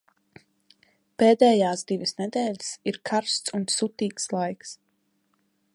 Pēdējās 1.23 1.83
divas 1.91 2.15
nedēļas 2.23 2.73
ir 2.93 2.99
karsts 3.11 3.55
un 3.59 3.69
sutīgs 3.77 4.29
laiks. 4.39 4.75